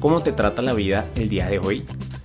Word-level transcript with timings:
¿Cómo 0.00 0.22
te 0.22 0.30
trata 0.30 0.62
la 0.62 0.74
vida 0.74 1.10
el 1.16 1.28
día 1.28 1.48
de 1.48 1.58
hoy? 1.58 1.84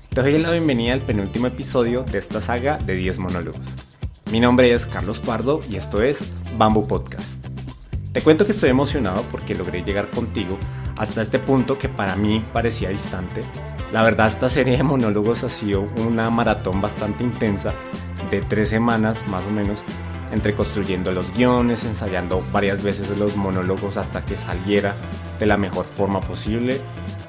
Te 0.09 0.21
doy 0.21 0.38
la 0.38 0.52
bienvenida 0.52 0.93
al 0.93 1.02
penúltimo 1.02 1.47
episodio 1.47 2.03
de 2.03 2.20
esta 2.20 2.39
saga 2.39 2.77
de 2.77 2.93
10 2.93 3.17
monólogos. 3.17 3.66
Mi 4.31 4.39
nombre 4.39 4.71
es 4.71 4.85
Carlos 4.85 5.20
Pardo 5.20 5.59
y 5.67 5.77
esto 5.77 6.03
es 6.03 6.20
Bamboo 6.55 6.88
Podcast. 6.88 7.44
Te 8.11 8.21
cuento 8.21 8.45
que 8.45 8.52
estoy 8.52 8.70
emocionado 8.70 9.23
porque 9.31 9.55
logré 9.55 9.81
llegar 9.81 10.11
contigo 10.11 10.59
hasta 10.97 11.23
este 11.23 11.39
punto 11.39 11.80
que 11.80 11.89
para 11.89 12.16
mí 12.16 12.44
parecía 12.53 12.89
distante. 12.89 13.41
La 13.91 14.03
verdad 14.03 14.27
esta 14.27 14.49
serie 14.49 14.77
de 14.77 14.83
monólogos 14.83 15.44
ha 15.44 15.49
sido 15.49 15.81
una 15.97 16.30
maratón 16.30 16.80
bastante 16.80 17.23
intensa 17.23 17.73
de 18.30 18.41
tres 18.41 18.69
semanas 18.69 19.27
más 19.30 19.44
o 19.47 19.49
menos 19.49 19.80
entre 20.31 20.55
construyendo 20.55 21.11
los 21.11 21.31
guiones, 21.35 21.83
ensayando 21.83 22.44
varias 22.52 22.83
veces 22.83 23.17
los 23.17 23.35
monólogos 23.35 23.97
hasta 23.97 24.23
que 24.25 24.38
saliera 24.38 24.95
de 25.39 25.45
la 25.47 25.58
mejor 25.58 25.85
forma 25.85 26.21
posible 26.21 26.80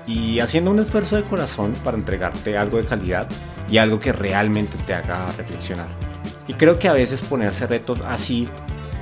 y 0.06 0.40
haciendo 0.40 0.70
un 0.70 0.78
esfuerzo 0.78 1.16
de 1.16 1.24
corazón 1.24 1.74
para 1.82 1.96
entregarte 1.96 2.58
algo 2.58 2.76
de 2.76 2.84
calidad 2.84 3.28
y 3.68 3.78
algo 3.78 4.00
que 4.00 4.12
realmente 4.12 4.76
te 4.86 4.94
haga 4.94 5.26
reflexionar. 5.36 5.86
Y 6.46 6.54
creo 6.54 6.78
que 6.78 6.88
a 6.88 6.92
veces 6.92 7.22
ponerse 7.22 7.66
retos 7.66 8.00
así, 8.06 8.48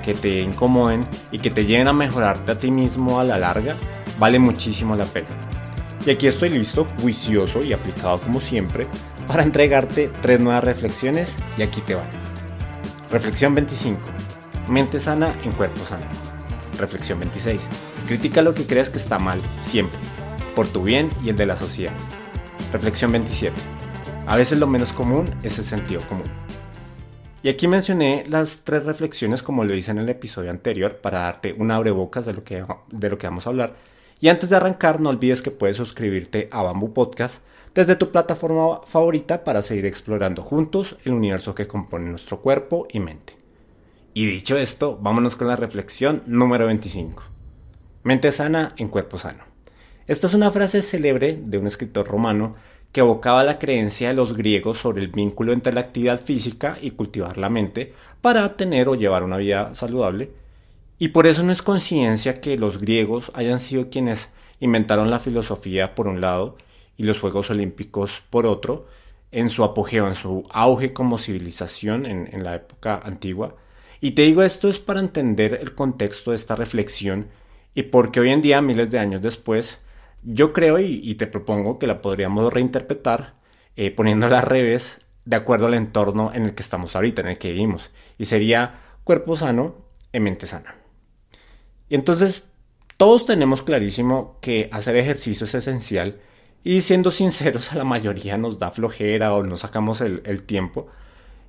que 0.04 0.14
te 0.14 0.40
incomoden 0.40 1.06
y 1.30 1.38
que 1.38 1.50
te 1.50 1.64
lleven 1.64 1.88
a 1.88 1.92
mejorarte 1.92 2.52
a 2.52 2.58
ti 2.58 2.70
mismo 2.70 3.18
a 3.18 3.24
la 3.24 3.38
larga, 3.38 3.76
vale 4.18 4.38
muchísimo 4.38 4.96
la 4.96 5.04
pena. 5.04 5.28
Y 6.06 6.10
aquí 6.10 6.26
estoy 6.26 6.50
listo, 6.50 6.86
juicioso 7.00 7.62
y 7.62 7.72
aplicado 7.72 8.20
como 8.20 8.40
siempre, 8.40 8.86
para 9.26 9.42
entregarte 9.42 10.10
tres 10.20 10.40
nuevas 10.40 10.64
reflexiones 10.64 11.36
y 11.56 11.62
aquí 11.62 11.80
te 11.80 11.94
van. 11.94 12.08
Reflexión 13.10 13.54
25. 13.54 14.00
Mente 14.68 14.98
sana 14.98 15.36
en 15.44 15.52
cuerpo 15.52 15.84
sano. 15.84 16.06
Reflexión 16.78 17.20
26. 17.20 17.68
Critica 18.06 18.42
lo 18.42 18.54
que 18.54 18.66
creas 18.66 18.90
que 18.90 18.98
está 18.98 19.18
mal 19.18 19.40
siempre 19.58 20.00
por 20.54 20.68
tu 20.68 20.82
bien 20.82 21.10
y 21.24 21.30
el 21.30 21.36
de 21.36 21.46
la 21.46 21.56
sociedad. 21.56 21.94
Reflexión 22.72 23.12
27. 23.12 23.54
A 24.26 24.36
veces 24.36 24.58
lo 24.58 24.66
menos 24.66 24.92
común 24.92 25.30
es 25.42 25.58
el 25.58 25.64
sentido 25.64 26.00
común. 26.08 26.30
Y 27.42 27.48
aquí 27.48 27.66
mencioné 27.66 28.24
las 28.28 28.62
tres 28.62 28.84
reflexiones 28.84 29.42
como 29.42 29.64
lo 29.64 29.74
hice 29.74 29.90
en 29.90 29.98
el 29.98 30.08
episodio 30.08 30.50
anterior 30.50 30.98
para 30.98 31.20
darte 31.20 31.52
un 31.52 31.70
abrebocas 31.72 32.24
de 32.24 32.34
lo 32.34 32.44
que, 32.44 32.64
de 32.90 33.10
lo 33.10 33.18
que 33.18 33.26
vamos 33.26 33.46
a 33.46 33.50
hablar. 33.50 33.74
Y 34.20 34.28
antes 34.28 34.50
de 34.50 34.56
arrancar, 34.56 35.00
no 35.00 35.10
olvides 35.10 35.42
que 35.42 35.50
puedes 35.50 35.76
suscribirte 35.76 36.48
a 36.52 36.62
Bamboo 36.62 36.94
Podcast 36.94 37.42
desde 37.74 37.96
tu 37.96 38.12
plataforma 38.12 38.82
favorita 38.84 39.42
para 39.42 39.62
seguir 39.62 39.86
explorando 39.86 40.42
juntos 40.42 40.96
el 41.04 41.14
universo 41.14 41.54
que 41.54 41.66
compone 41.66 42.08
nuestro 42.08 42.40
cuerpo 42.40 42.86
y 42.90 43.00
mente. 43.00 43.36
Y 44.14 44.26
dicho 44.26 44.56
esto, 44.56 44.98
vámonos 45.00 45.34
con 45.34 45.48
la 45.48 45.56
reflexión 45.56 46.22
número 46.26 46.66
25. 46.66 47.22
Mente 48.04 48.30
sana 48.30 48.74
en 48.76 48.88
cuerpo 48.88 49.18
sano. 49.18 49.51
Esta 50.08 50.26
es 50.26 50.34
una 50.34 50.50
frase 50.50 50.82
célebre 50.82 51.38
de 51.40 51.58
un 51.58 51.66
escritor 51.68 52.08
romano 52.08 52.56
que 52.90 53.00
evocaba 53.00 53.44
la 53.44 53.60
creencia 53.60 54.08
de 54.08 54.14
los 54.14 54.36
griegos 54.36 54.78
sobre 54.78 55.00
el 55.00 55.08
vínculo 55.08 55.52
entre 55.52 55.72
la 55.72 55.80
actividad 55.80 56.20
física 56.20 56.76
y 56.80 56.90
cultivar 56.90 57.38
la 57.38 57.48
mente 57.48 57.94
para 58.20 58.56
tener 58.56 58.88
o 58.88 58.96
llevar 58.96 59.22
una 59.22 59.36
vida 59.36 59.74
saludable. 59.74 60.30
Y 60.98 61.08
por 61.08 61.26
eso 61.26 61.44
no 61.44 61.52
es 61.52 61.62
coincidencia 61.62 62.40
que 62.40 62.58
los 62.58 62.78
griegos 62.78 63.30
hayan 63.34 63.60
sido 63.60 63.90
quienes 63.90 64.28
inventaron 64.58 65.08
la 65.08 65.20
filosofía 65.20 65.94
por 65.94 66.08
un 66.08 66.20
lado 66.20 66.56
y 66.96 67.04
los 67.04 67.20
Juegos 67.20 67.50
Olímpicos 67.50 68.22
por 68.28 68.44
otro, 68.44 68.86
en 69.30 69.48
su 69.48 69.64
apogeo, 69.64 70.08
en 70.08 70.14
su 70.14 70.44
auge 70.50 70.92
como 70.92 71.16
civilización 71.16 72.06
en, 72.06 72.28
en 72.32 72.44
la 72.44 72.56
época 72.56 73.00
antigua. 73.02 73.54
Y 74.00 74.10
te 74.10 74.22
digo 74.22 74.42
esto 74.42 74.68
es 74.68 74.80
para 74.80 75.00
entender 75.00 75.58
el 75.62 75.74
contexto 75.74 76.32
de 76.32 76.36
esta 76.36 76.56
reflexión 76.56 77.28
y 77.74 77.84
porque 77.84 78.20
hoy 78.20 78.30
en 78.30 78.42
día, 78.42 78.60
miles 78.60 78.90
de 78.90 78.98
años 78.98 79.22
después, 79.22 79.80
yo 80.22 80.52
creo 80.52 80.78
y, 80.78 81.14
te 81.16 81.26
propongo 81.26 81.78
que 81.78 81.86
la 81.86 82.00
podríamos 82.00 82.52
reinterpretar 82.52 83.34
eh, 83.76 83.90
poniéndola 83.90 84.40
al 84.40 84.46
revés 84.46 85.00
de 85.24 85.36
acuerdo 85.36 85.66
al 85.66 85.74
entorno 85.74 86.32
en 86.34 86.44
el 86.44 86.54
que 86.54 86.62
estamos 86.62 86.94
ahorita, 86.94 87.22
en 87.22 87.28
el 87.28 87.38
que 87.38 87.52
vivimos. 87.52 87.90
Y 88.18 88.26
sería 88.26 88.74
cuerpo 89.04 89.36
sano 89.36 89.76
en 90.12 90.22
mente 90.22 90.46
sana. 90.46 90.76
Y 91.88 91.94
entonces 91.94 92.46
todos 92.96 93.26
tenemos 93.26 93.62
clarísimo 93.62 94.38
que 94.40 94.68
hacer 94.72 94.96
ejercicio 94.96 95.44
es 95.44 95.54
esencial 95.54 96.20
y 96.64 96.82
siendo 96.82 97.10
sinceros 97.10 97.72
a 97.72 97.76
la 97.76 97.84
mayoría 97.84 98.36
nos 98.36 98.58
da 98.58 98.70
flojera 98.70 99.34
o 99.34 99.42
no 99.42 99.56
sacamos 99.56 100.00
el, 100.00 100.22
el 100.24 100.44
tiempo. 100.44 100.86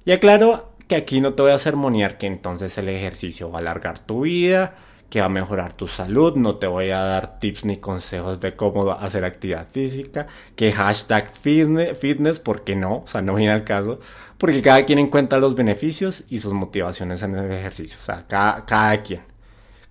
Y 0.06 0.12
aclaro 0.12 0.74
que 0.88 0.96
aquí 0.96 1.22
no 1.22 1.34
te 1.34 1.44
voy 1.44 1.52
a 1.52 1.60
sermonear 1.60 2.18
que 2.18 2.28
entonces 2.28 2.78
el 2.78 2.90
ejercicio 2.90 3.52
va 3.52 3.60
a 3.60 3.62
alargar 3.62 4.00
tu 4.00 4.22
vida, 4.22 4.76
que 5.10 5.20
va 5.20 5.28
a 5.28 5.30
mejorar 5.30 5.74
tu 5.74 5.88
salud, 5.88 6.36
no 6.38 6.56
te 6.56 6.66
voy 6.66 6.90
a 6.90 6.98
dar 7.00 7.40
tips 7.40 7.66
ni 7.66 7.78
consejos 7.78 8.40
de 8.40 8.56
cómo 8.56 8.92
hacer 8.92 9.24
actividad 9.24 9.68
física, 9.70 10.26
que 10.56 10.72
hashtag 10.72 11.32
fitness, 11.32 12.40
porque 12.40 12.76
no, 12.76 13.04
o 13.04 13.08
sea, 13.08 13.22
no 13.22 13.36
viene 13.36 13.54
al 13.54 13.64
caso, 13.64 14.00
porque 14.40 14.64
cada 14.64 14.86
quien 14.86 14.98
encuentra 14.98 15.38
los 15.38 15.56
beneficios 15.56 16.24
y 16.30 16.40
sus 16.40 16.54
motivaciones 16.54 17.22
en 17.22 17.36
el 17.36 17.52
ejercicio, 17.52 18.00
o 18.02 18.04
sea, 18.04 18.26
cada, 18.28 18.66
cada 18.66 19.04
quien. 19.04 19.22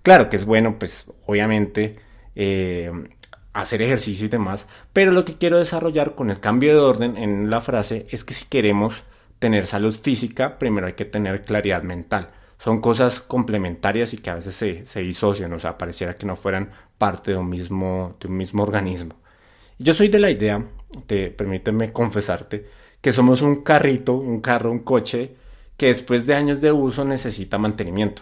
Claro 0.01 0.29
que 0.29 0.35
es 0.35 0.45
bueno, 0.45 0.77
pues 0.77 1.05
obviamente, 1.25 1.95
eh, 2.35 2.91
hacer 3.53 3.81
ejercicio 3.81 4.25
y 4.25 4.29
demás, 4.29 4.67
pero 4.91 5.11
lo 5.11 5.23
que 5.23 5.37
quiero 5.37 5.57
desarrollar 5.57 6.15
con 6.15 6.31
el 6.31 6.41
cambio 6.41 6.73
de 6.73 6.81
orden 6.81 7.15
en 7.17 7.49
la 7.49 7.61
frase 7.61 8.07
es 8.09 8.25
que 8.25 8.33
si 8.33 8.45
queremos 8.45 9.03
tener 9.39 9.67
salud 9.67 9.95
física, 9.95 10.59
primero 10.59 10.87
hay 10.87 10.93
que 10.93 11.05
tener 11.05 11.45
claridad 11.45 11.83
mental 11.83 12.31
son 12.63 12.79
cosas 12.79 13.19
complementarias 13.19 14.13
y 14.13 14.19
que 14.19 14.29
a 14.29 14.35
veces 14.35 14.55
se, 14.55 14.85
se 14.87 15.01
disocian, 15.01 15.51
o 15.51 15.59
sea, 15.59 15.77
pareciera 15.77 16.15
que 16.15 16.25
no 16.25 16.37
fueran 16.37 16.71
parte 16.97 17.31
de 17.31 17.37
un 17.37 17.49
mismo, 17.49 18.15
de 18.21 18.29
un 18.29 18.37
mismo 18.37 18.63
organismo. 18.63 19.15
Yo 19.79 19.93
soy 19.93 20.07
de 20.07 20.19
la 20.19 20.31
idea, 20.31 20.65
te, 21.05 21.29
permíteme 21.29 21.91
confesarte, 21.91 22.65
que 23.01 23.11
somos 23.11 23.41
un 23.41 23.63
carrito, 23.63 24.13
un 24.13 24.39
carro, 24.39 24.71
un 24.71 24.79
coche, 24.79 25.35
que 25.75 25.87
después 25.87 26.25
de 26.25 26.35
años 26.35 26.61
de 26.61 26.71
uso 26.71 27.03
necesita 27.03 27.57
mantenimiento. 27.57 28.21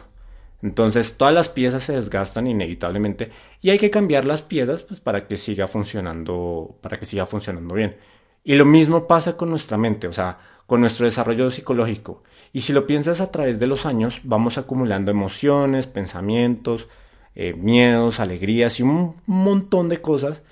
Entonces 0.63 1.17
todas 1.17 1.35
las 1.35 1.49
piezas 1.49 1.83
se 1.83 1.93
desgastan 1.93 2.47
inevitablemente 2.47 3.29
y 3.61 3.69
hay 3.69 3.77
que 3.77 3.91
cambiar 3.91 4.25
las 4.25 4.41
piezas 4.41 4.81
pues, 4.81 4.99
para 4.99 5.27
que 5.27 5.37
siga 5.37 5.67
funcionando, 5.67 6.79
para 6.81 6.97
que 6.97 7.05
siga 7.05 7.27
funcionando 7.27 7.75
bien. 7.75 7.95
Y 8.43 8.55
lo 8.55 8.65
mismo 8.65 9.05
pasa 9.05 9.37
con 9.37 9.51
nuestra 9.51 9.77
mente, 9.77 10.07
o 10.07 10.13
sea, 10.13 10.39
con 10.71 10.79
nuestro 10.79 11.05
desarrollo 11.05 11.51
psicológico. 11.51 12.23
Y 12.53 12.61
si 12.61 12.71
lo 12.71 12.87
piensas 12.87 13.19
a 13.19 13.29
través 13.29 13.59
de 13.59 13.67
los 13.67 13.85
años, 13.85 14.21
vamos 14.23 14.57
acumulando 14.57 15.11
emociones, 15.11 15.85
pensamientos, 15.85 16.87
eh, 17.35 17.53
miedos, 17.53 18.21
alegrías 18.21 18.79
y 18.79 18.83
un 18.83 19.17
montón 19.25 19.89
de 19.89 19.99
cosas. 19.99 20.43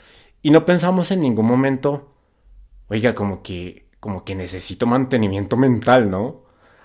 Y 0.42 0.50
no 0.50 0.66
pensamos 0.66 1.12
en 1.12 1.22
ningún 1.22 1.46
momento, 1.46 2.12
oiga, 2.90 3.16
como 3.16 3.42
que, 3.42 3.88
como 4.02 4.26
que 4.26 4.36
necesito 4.36 4.86
mantenimiento 4.86 5.56
mental, 5.56 6.12
¿no? 6.12 6.42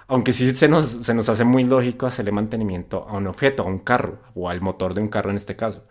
Aunque 0.06 0.30
sí 0.30 0.54
se 0.54 0.68
nos, 0.68 0.86
se 0.86 1.12
nos 1.12 1.28
hace 1.28 1.42
muy 1.42 1.64
lógico 1.64 2.06
hacerle 2.06 2.30
mantenimiento 2.30 3.04
a 3.08 3.14
un 3.14 3.26
objeto, 3.26 3.64
a 3.64 3.66
un 3.66 3.80
carro, 3.80 4.20
o 4.36 4.48
al 4.48 4.60
motor 4.60 4.94
de 4.94 5.00
un 5.00 5.08
carro 5.08 5.30
en 5.30 5.38
este 5.38 5.56
caso. 5.56 5.82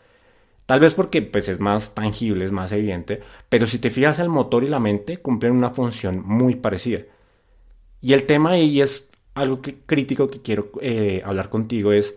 Tal 0.66 0.80
vez 0.80 0.94
porque 0.94 1.22
pues, 1.22 1.50
es 1.50 1.60
más 1.60 1.94
tangible, 1.94 2.46
es 2.46 2.54
más 2.54 2.72
evidente, 2.72 3.20
pero 3.50 3.68
si 3.68 3.80
te 3.80 3.90
fijas 3.90 4.20
el 4.20 4.30
motor 4.30 4.64
y 4.64 4.68
la 4.68 4.80
mente 4.80 5.18
cumplen 5.18 5.52
una 5.52 5.72
función 5.72 6.24
muy 6.26 6.56
parecida. 6.56 7.02
Y 8.04 8.12
el 8.12 8.26
tema 8.26 8.52
ahí 8.52 8.82
es 8.82 9.08
algo 9.34 9.62
que, 9.62 9.78
crítico 9.78 10.30
que 10.30 10.42
quiero 10.42 10.70
eh, 10.82 11.22
hablar 11.26 11.50
contigo 11.50 11.94
es 11.94 12.16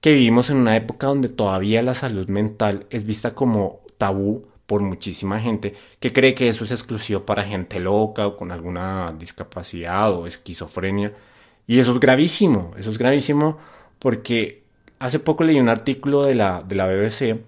que 0.00 0.12
vivimos 0.14 0.48
en 0.48 0.56
una 0.56 0.76
época 0.76 1.08
donde 1.08 1.28
todavía 1.28 1.82
la 1.82 1.94
salud 1.94 2.28
mental 2.30 2.86
es 2.88 3.04
vista 3.04 3.34
como 3.34 3.82
tabú 3.98 4.46
por 4.66 4.80
muchísima 4.80 5.38
gente 5.38 5.74
que 6.00 6.14
cree 6.14 6.34
que 6.34 6.48
eso 6.48 6.64
es 6.64 6.72
exclusivo 6.72 7.26
para 7.26 7.44
gente 7.44 7.80
loca 7.80 8.26
o 8.26 8.36
con 8.38 8.50
alguna 8.50 9.14
discapacidad 9.18 10.10
o 10.14 10.26
esquizofrenia. 10.26 11.12
Y 11.66 11.80
eso 11.80 11.92
es 11.92 12.00
gravísimo, 12.00 12.72
eso 12.78 12.90
es 12.90 12.96
gravísimo 12.96 13.58
porque 13.98 14.62
hace 14.98 15.18
poco 15.18 15.44
leí 15.44 15.60
un 15.60 15.68
artículo 15.68 16.22
de 16.22 16.34
la, 16.34 16.62
de 16.66 16.74
la 16.76 16.86
BBC 16.86 17.40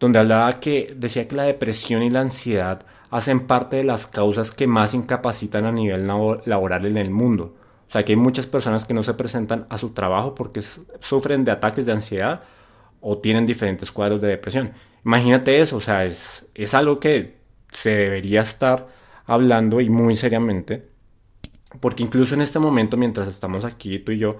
donde 0.00 0.18
hablaba 0.18 0.58
que 0.58 0.94
decía 0.96 1.28
que 1.28 1.36
la 1.36 1.44
depresión 1.44 2.02
y 2.02 2.10
la 2.10 2.22
ansiedad 2.22 2.84
hacen 3.10 3.46
parte 3.46 3.76
de 3.76 3.84
las 3.84 4.06
causas 4.06 4.50
que 4.50 4.66
más 4.66 4.94
incapacitan 4.94 5.66
a 5.66 5.72
nivel 5.72 6.06
laboral 6.06 6.86
en 6.86 6.96
el 6.96 7.10
mundo. 7.10 7.54
O 7.88 7.92
sea, 7.92 8.04
que 8.04 8.12
hay 8.12 8.16
muchas 8.16 8.46
personas 8.46 8.86
que 8.86 8.94
no 8.94 9.02
se 9.02 9.14
presentan 9.14 9.66
a 9.68 9.76
su 9.76 9.90
trabajo 9.90 10.34
porque 10.34 10.62
sufren 11.00 11.44
de 11.44 11.52
ataques 11.52 11.86
de 11.86 11.92
ansiedad 11.92 12.42
o 13.00 13.18
tienen 13.18 13.46
diferentes 13.46 13.92
cuadros 13.92 14.20
de 14.20 14.28
depresión. 14.28 14.72
Imagínate 15.04 15.60
eso, 15.60 15.76
o 15.76 15.80
sea, 15.80 16.04
es, 16.04 16.46
es 16.54 16.74
algo 16.74 16.98
que 16.98 17.38
se 17.70 17.90
debería 17.90 18.40
estar 18.40 18.88
hablando 19.26 19.80
y 19.80 19.90
muy 19.90 20.16
seriamente, 20.16 20.88
porque 21.80 22.02
incluso 22.02 22.34
en 22.34 22.42
este 22.42 22.58
momento, 22.58 22.96
mientras 22.96 23.28
estamos 23.28 23.64
aquí 23.64 23.98
tú 23.98 24.12
y 24.12 24.18
yo, 24.18 24.36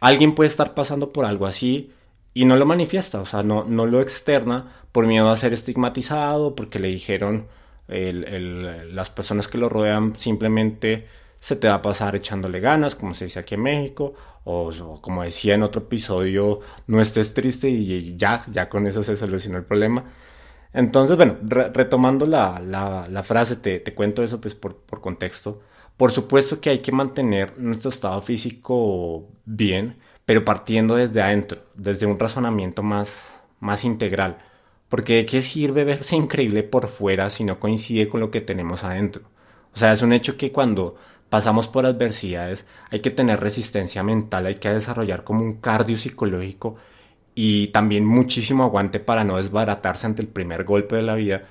alguien 0.00 0.34
puede 0.34 0.48
estar 0.48 0.74
pasando 0.74 1.12
por 1.12 1.24
algo 1.24 1.46
así 1.46 1.92
y 2.34 2.44
no 2.44 2.56
lo 2.56 2.66
manifiesta, 2.66 3.20
o 3.20 3.26
sea, 3.26 3.42
no, 3.42 3.64
no 3.64 3.86
lo 3.86 4.00
externa 4.00 4.72
por 4.92 5.06
miedo 5.06 5.30
a 5.30 5.36
ser 5.36 5.52
estigmatizado, 5.52 6.54
porque 6.54 6.78
le 6.78 6.88
dijeron 6.88 7.48
las 7.88 9.10
personas 9.10 9.48
que 9.48 9.56
lo 9.56 9.68
rodean 9.70 10.14
simplemente 10.14 11.06
se 11.40 11.56
te 11.56 11.68
va 11.68 11.74
a 11.74 11.82
pasar 11.82 12.16
echándole 12.16 12.60
ganas, 12.60 12.94
como 12.94 13.14
se 13.14 13.24
dice 13.24 13.38
aquí 13.38 13.54
en 13.54 13.62
México, 13.62 14.14
o, 14.44 15.00
como 15.00 15.22
decía 15.22 15.54
en 15.54 15.62
otro 15.62 15.82
episodio, 15.82 16.60
no 16.86 17.00
estés 17.00 17.34
triste 17.34 17.68
y 17.68 18.16
ya, 18.16 18.44
ya 18.50 18.68
con 18.68 18.86
eso 18.86 19.02
se 19.02 19.16
solucionó 19.16 19.58
el 19.58 19.64
problema. 19.64 20.04
Entonces, 20.72 21.16
bueno, 21.16 21.36
retomando 21.42 22.26
la, 22.26 22.60
la, 22.60 23.22
frase, 23.22 23.56
te, 23.56 23.80
te, 23.80 23.94
cuento 23.94 24.22
eso 24.22 24.40
pues 24.40 24.54
por, 24.54 24.76
por 24.76 25.00
contexto. 25.00 25.60
Por 25.96 26.12
supuesto 26.12 26.60
que 26.60 26.70
hay 26.70 26.78
que 26.80 26.92
mantener 26.92 27.58
nuestro 27.58 27.90
estado 27.90 28.20
físico 28.20 29.28
bien, 29.44 29.98
pero 30.28 30.44
partiendo 30.44 30.94
desde 30.96 31.22
adentro, 31.22 31.62
desde 31.74 32.04
un 32.04 32.18
razonamiento 32.18 32.82
más, 32.82 33.40
más 33.60 33.82
integral. 33.82 34.36
Porque 34.90 35.14
de 35.16 35.24
qué 35.24 35.40
sirve 35.40 35.84
verse 35.84 36.16
increíble 36.16 36.62
por 36.64 36.88
fuera 36.88 37.30
si 37.30 37.44
no 37.44 37.58
coincide 37.58 38.10
con 38.10 38.20
lo 38.20 38.30
que 38.30 38.42
tenemos 38.42 38.84
adentro. 38.84 39.22
O 39.72 39.78
sea, 39.78 39.90
es 39.94 40.02
un 40.02 40.12
hecho 40.12 40.36
que 40.36 40.52
cuando 40.52 40.96
pasamos 41.30 41.66
por 41.66 41.86
adversidades 41.86 42.66
hay 42.90 43.00
que 43.00 43.10
tener 43.10 43.40
resistencia 43.40 44.02
mental, 44.02 44.44
hay 44.44 44.56
que 44.56 44.68
desarrollar 44.68 45.24
como 45.24 45.42
un 45.42 45.62
cardio 45.62 45.96
psicológico 45.96 46.76
y 47.34 47.68
también 47.68 48.04
muchísimo 48.04 48.64
aguante 48.64 49.00
para 49.00 49.24
no 49.24 49.38
desbaratarse 49.38 50.08
ante 50.08 50.20
el 50.20 50.28
primer 50.28 50.64
golpe 50.64 50.96
de 50.96 51.02
la 51.04 51.14
vida. 51.14 51.44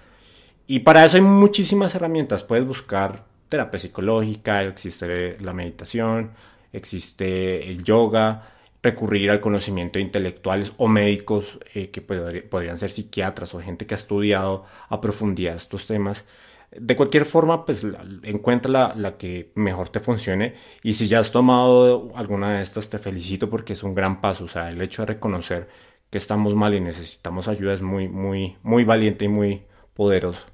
Y 0.67 0.81
para 0.81 1.03
eso 1.03 1.17
hay 1.17 1.23
muchísimas 1.23 1.95
herramientas. 1.95 2.43
Puedes 2.43 2.67
buscar 2.67 3.25
terapia 3.49 3.79
psicológica, 3.79 4.61
existe 4.61 5.35
la 5.39 5.53
meditación, 5.53 6.33
existe 6.71 7.71
el 7.71 7.83
yoga, 7.83 8.53
recurrir 8.89 9.29
al 9.29 9.41
conocimiento 9.41 9.99
de 9.99 10.05
intelectuales 10.05 10.73
o 10.77 10.87
médicos 10.87 11.59
eh, 11.73 11.89
que 11.89 12.01
podrían 12.01 12.77
ser 12.77 12.89
psiquiatras 12.89 13.53
o 13.53 13.61
gente 13.61 13.85
que 13.85 13.93
ha 13.93 13.97
estudiado 13.97 14.65
a 14.89 15.01
profundidad 15.01 15.55
estos 15.55 15.87
temas. 15.87 16.25
De 16.71 16.95
cualquier 16.95 17.25
forma, 17.25 17.65
pues 17.65 17.85
encuentra 18.23 18.71
la, 18.71 18.93
la, 18.95 19.17
que 19.17 19.51
mejor 19.55 19.89
te 19.89 19.99
funcione 19.99 20.55
y 20.83 20.93
si 20.93 21.07
ya 21.07 21.19
has 21.19 21.31
tomado 21.31 22.09
alguna 22.15 22.57
de 22.57 22.61
estas, 22.61 22.89
te 22.89 22.99
felicito 22.99 23.49
porque 23.49 23.73
es 23.73 23.83
un 23.83 23.95
gran 23.95 24.21
paso. 24.21 24.45
O 24.45 24.47
sea, 24.47 24.69
el 24.69 24.81
hecho 24.81 25.01
de 25.03 25.13
reconocer 25.13 25.67
que 26.09 26.17
estamos 26.17 26.55
mal 26.55 26.73
y 26.73 26.81
necesitamos 26.81 27.47
ayuda 27.47 27.73
es 27.73 27.81
muy, 27.81 28.07
muy, 28.07 28.57
muy 28.63 28.83
valiente 28.83 29.25
y 29.25 29.29
muy 29.29 29.63
poderoso. 29.93 30.45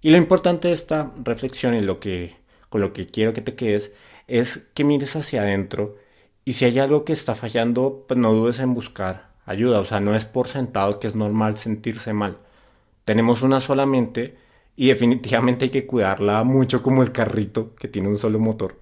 Y 0.00 0.10
lo 0.10 0.18
importante 0.18 0.68
de 0.68 0.74
esta 0.74 1.12
reflexión 1.22 1.74
y 1.74 1.80
lo 1.80 2.00
que, 2.00 2.36
con 2.68 2.80
lo 2.80 2.92
que 2.92 3.06
quiero 3.06 3.32
que 3.32 3.40
te 3.40 3.54
quedes 3.54 3.92
es 4.26 4.68
que 4.74 4.84
mires 4.84 5.16
hacia 5.16 5.42
adentro 5.42 5.96
y 6.46 6.52
si 6.52 6.64
hay 6.64 6.78
algo 6.78 7.04
que 7.04 7.12
está 7.12 7.34
fallando, 7.34 8.04
pues 8.06 8.18
no 8.18 8.32
dudes 8.32 8.60
en 8.60 8.72
buscar 8.72 9.30
ayuda. 9.46 9.80
O 9.80 9.84
sea, 9.84 9.98
no 9.98 10.14
es 10.14 10.24
por 10.24 10.46
sentado 10.46 11.00
que 11.00 11.08
es 11.08 11.16
normal 11.16 11.58
sentirse 11.58 12.12
mal. 12.12 12.38
Tenemos 13.04 13.42
una 13.42 13.58
sola 13.60 13.84
mente 13.84 14.36
y 14.76 14.86
definitivamente 14.88 15.64
hay 15.66 15.70
que 15.72 15.86
cuidarla 15.86 16.44
mucho 16.44 16.82
como 16.82 17.02
el 17.02 17.10
carrito 17.10 17.74
que 17.74 17.88
tiene 17.88 18.08
un 18.08 18.16
solo 18.16 18.38
motor. 18.38 18.78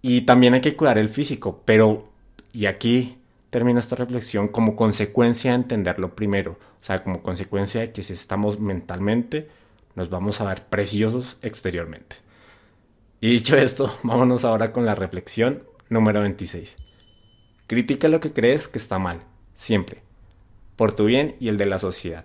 Y 0.00 0.22
también 0.22 0.54
hay 0.54 0.60
que 0.60 0.76
cuidar 0.76 0.96
el 0.98 1.08
físico, 1.08 1.62
pero, 1.64 2.08
y 2.52 2.66
aquí 2.66 3.18
termina 3.50 3.80
esta 3.80 3.96
reflexión, 3.96 4.46
como 4.46 4.76
consecuencia 4.76 5.50
de 5.50 5.56
entenderlo 5.56 6.14
primero. 6.14 6.52
O 6.82 6.84
sea, 6.84 7.02
como 7.02 7.20
consecuencia 7.20 7.80
de 7.80 7.92
que 7.92 8.02
si 8.04 8.12
estamos 8.12 8.60
mentalmente 8.60 9.48
nos 9.96 10.08
vamos 10.08 10.40
a 10.40 10.44
ver 10.44 10.62
preciosos 10.66 11.36
exteriormente. 11.42 12.16
Y 13.20 13.30
dicho 13.30 13.56
esto, 13.56 13.92
vámonos 14.04 14.44
ahora 14.44 14.72
con 14.72 14.86
la 14.86 14.94
reflexión 14.94 15.64
número 15.88 16.20
26. 16.20 16.76
Critica 17.66 18.08
lo 18.08 18.20
que 18.20 18.32
crees 18.32 18.68
que 18.68 18.78
está 18.78 18.98
mal, 18.98 19.22
siempre, 19.54 20.02
por 20.76 20.92
tu 20.92 21.04
bien 21.06 21.36
y 21.40 21.48
el 21.48 21.58
de 21.58 21.66
la 21.66 21.78
sociedad. 21.78 22.24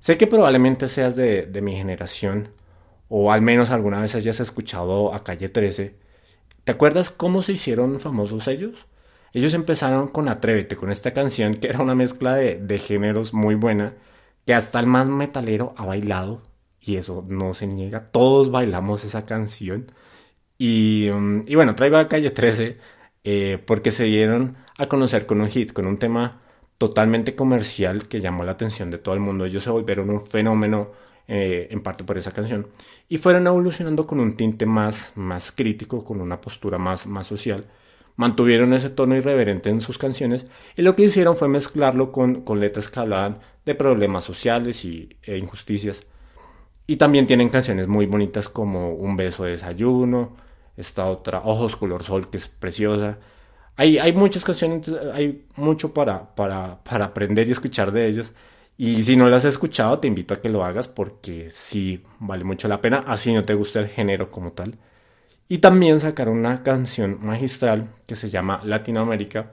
Sé 0.00 0.18
que 0.18 0.26
probablemente 0.26 0.88
seas 0.88 1.16
de, 1.16 1.48
mi 1.62 1.74
generación, 1.76 2.50
o 3.08 3.32
al 3.32 3.42
menos 3.42 3.70
alguna 3.70 4.00
vez 4.00 4.14
hayas 4.14 4.40
escuchado 4.40 5.14
a 5.14 5.24
Calle 5.24 5.48
13. 5.48 5.94
¿Te 6.64 6.72
acuerdas 6.72 7.10
cómo 7.10 7.42
se 7.42 7.52
hicieron 7.52 8.00
famosos 8.00 8.48
ellos? 8.48 8.86
Ellos 9.32 9.54
empezaron 9.54 10.08
con 10.08 10.28
Atrévete, 10.28 10.76
con 10.76 10.90
esta 10.90 11.12
canción 11.12 11.56
que 11.56 11.68
era 11.68 11.80
una 11.80 11.94
mezcla 11.94 12.34
de 12.36 12.78
géneros 12.78 13.34
muy 13.34 13.54
buena, 13.54 13.94
que 14.44 14.54
hasta 14.54 14.80
el 14.80 14.86
más 14.86 15.08
metalero 15.08 15.74
ha 15.76 15.84
bailado 15.84 16.42
y 16.86 16.96
eso 16.96 17.24
no 17.28 17.52
se 17.52 17.66
niega, 17.66 18.06
todos 18.06 18.50
bailamos 18.50 19.04
esa 19.04 19.26
canción. 19.26 19.90
Y, 20.58 21.08
mm, 21.12 21.42
y 21.46 21.54
bueno, 21.54 21.74
traigo 21.74 21.96
a 21.96 22.08
Calle 22.08 22.30
13 22.30 22.78
eh, 23.24 23.58
porque 23.66 23.90
se 23.90 24.04
dieron 24.04 24.56
a 24.78 24.86
conocer 24.86 25.26
con 25.26 25.40
un 25.40 25.48
hit, 25.48 25.72
con 25.72 25.86
un 25.86 25.98
tema 25.98 26.40
totalmente 26.78 27.34
comercial 27.34 28.08
que 28.08 28.20
llamó 28.20 28.44
la 28.44 28.52
atención 28.52 28.90
de 28.90 28.98
todo 28.98 29.14
el 29.14 29.20
mundo. 29.20 29.44
Ellos 29.44 29.64
se 29.64 29.70
volvieron 29.70 30.10
un 30.10 30.26
fenómeno 30.26 30.92
eh, 31.28 31.66
en 31.70 31.82
parte 31.82 32.04
por 32.04 32.16
esa 32.18 32.30
canción 32.30 32.68
y 33.08 33.18
fueron 33.18 33.48
evolucionando 33.48 34.06
con 34.06 34.20
un 34.20 34.36
tinte 34.36 34.64
más, 34.64 35.12
más 35.16 35.50
crítico, 35.50 36.04
con 36.04 36.20
una 36.20 36.40
postura 36.40 36.78
más, 36.78 37.06
más 37.08 37.26
social. 37.26 37.66
Mantuvieron 38.14 38.72
ese 38.72 38.90
tono 38.90 39.16
irreverente 39.16 39.68
en 39.68 39.80
sus 39.80 39.98
canciones 39.98 40.46
y 40.76 40.82
lo 40.82 40.94
que 40.94 41.02
hicieron 41.02 41.36
fue 41.36 41.48
mezclarlo 41.48 42.12
con, 42.12 42.42
con 42.42 42.60
letras 42.60 42.88
que 42.88 43.00
hablaban 43.00 43.40
de 43.64 43.74
problemas 43.74 44.24
sociales 44.24 44.84
y, 44.84 45.16
e 45.24 45.36
injusticias. 45.36 46.02
Y 46.86 46.96
también 46.96 47.26
tienen 47.26 47.48
canciones 47.48 47.88
muy 47.88 48.06
bonitas 48.06 48.48
como 48.48 48.94
Un 48.94 49.16
beso 49.16 49.44
de 49.44 49.50
desayuno, 49.52 50.36
esta 50.76 51.06
otra, 51.06 51.40
Ojos 51.44 51.76
color 51.76 52.02
sol, 52.02 52.28
que 52.30 52.36
es 52.38 52.48
preciosa. 52.48 53.18
Hay, 53.76 53.98
hay 53.98 54.12
muchas 54.12 54.44
canciones, 54.44 54.88
hay 55.12 55.46
mucho 55.56 55.92
para, 55.94 56.34
para, 56.34 56.82
para 56.84 57.06
aprender 57.06 57.48
y 57.48 57.52
escuchar 57.52 57.92
de 57.92 58.06
ellos. 58.06 58.32
Y 58.78 59.02
si 59.02 59.16
no 59.16 59.28
las 59.28 59.44
has 59.44 59.54
escuchado, 59.54 59.98
te 59.98 60.08
invito 60.08 60.34
a 60.34 60.40
que 60.40 60.48
lo 60.48 60.64
hagas 60.64 60.88
porque 60.88 61.50
sí 61.50 62.02
vale 62.18 62.44
mucho 62.44 62.68
la 62.68 62.80
pena, 62.80 63.04
así 63.06 63.32
no 63.32 63.44
te 63.44 63.54
gusta 63.54 63.80
el 63.80 63.88
género 63.88 64.30
como 64.30 64.52
tal. 64.52 64.78
Y 65.48 65.58
también 65.58 66.00
sacaron 66.00 66.38
una 66.38 66.62
canción 66.62 67.18
magistral 67.22 67.88
que 68.06 68.16
se 68.16 68.30
llama 68.30 68.60
Latinoamérica 68.64 69.52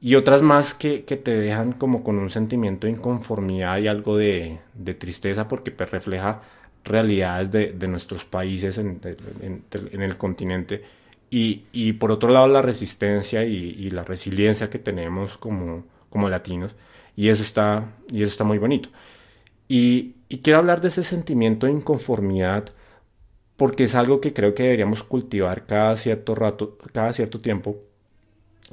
y 0.00 0.14
otras 0.14 0.42
más 0.42 0.74
que, 0.74 1.04
que, 1.04 1.16
te 1.16 1.36
dejan 1.36 1.72
como 1.72 2.04
con 2.04 2.18
un 2.18 2.30
sentimiento 2.30 2.86
de 2.86 2.92
inconformidad 2.92 3.78
y 3.78 3.88
algo 3.88 4.16
de, 4.16 4.60
de 4.74 4.94
tristeza 4.94 5.48
porque 5.48 5.72
pues, 5.72 5.90
refleja 5.90 6.42
realidades 6.84 7.50
de, 7.50 7.72
de 7.72 7.88
nuestros 7.88 8.24
países 8.24 8.78
en, 8.78 9.00
en, 9.02 10.02
el 10.02 10.16
continente 10.16 10.82
y, 11.30 11.64
y, 11.72 11.92
por 11.94 12.10
otro 12.12 12.30
lado 12.30 12.48
la 12.48 12.62
resistencia 12.62 13.44
y, 13.44 13.54
y, 13.54 13.90
la 13.90 14.04
resiliencia 14.04 14.70
que 14.70 14.78
tenemos 14.78 15.36
como, 15.36 15.84
como 16.10 16.28
latinos 16.28 16.74
y 17.16 17.28
eso 17.28 17.42
está, 17.42 17.92
y 18.10 18.22
eso 18.22 18.32
está 18.32 18.44
muy 18.44 18.58
bonito. 18.58 18.88
Y, 19.68 20.14
y 20.28 20.38
quiero 20.38 20.58
hablar 20.60 20.80
de 20.80 20.88
ese 20.88 21.02
sentimiento 21.02 21.66
de 21.66 21.72
inconformidad 21.72 22.70
porque 23.56 23.84
es 23.84 23.94
algo 23.94 24.20
que 24.20 24.32
creo 24.32 24.54
que 24.54 24.62
deberíamos 24.64 25.02
cultivar 25.02 25.66
cada 25.66 25.96
cierto 25.96 26.34
rato, 26.34 26.78
cada 26.92 27.12
cierto 27.12 27.40
tiempo 27.40 27.76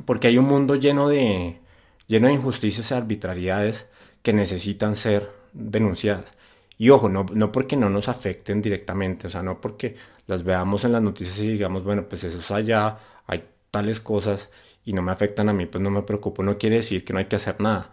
porque 0.03 0.27
hay 0.27 0.37
un 0.37 0.45
mundo 0.45 0.75
lleno 0.75 1.07
de, 1.07 1.59
lleno 2.07 2.27
de 2.27 2.33
injusticias 2.33 2.91
y 2.91 2.93
arbitrariedades 2.93 3.87
que 4.21 4.33
necesitan 4.33 4.95
ser 4.95 5.31
denunciadas. 5.53 6.33
Y 6.77 6.89
ojo, 6.89 7.09
no, 7.09 7.25
no 7.33 7.51
porque 7.51 7.77
no 7.77 7.89
nos 7.89 8.09
afecten 8.09 8.61
directamente, 8.61 9.27
o 9.27 9.29
sea, 9.29 9.43
no 9.43 9.61
porque 9.61 9.95
las 10.27 10.43
veamos 10.43 10.83
en 10.85 10.91
las 10.93 11.01
noticias 11.01 11.39
y 11.39 11.47
digamos, 11.53 11.83
bueno, 11.83 12.07
pues 12.09 12.23
eso 12.23 12.39
es 12.39 12.51
allá, 12.51 12.99
hay 13.27 13.45
tales 13.71 13.99
cosas 13.99 14.49
y 14.83 14.93
no 14.93 15.01
me 15.01 15.11
afectan 15.11 15.49
a 15.49 15.53
mí, 15.53 15.65
pues 15.65 15.81
no 15.81 15.89
me 15.91 16.03
preocupo, 16.03 16.43
no 16.43 16.57
quiere 16.57 16.77
decir 16.77 17.05
que 17.05 17.13
no 17.13 17.19
hay 17.19 17.25
que 17.25 17.37
hacer 17.37 17.59
nada. 17.61 17.91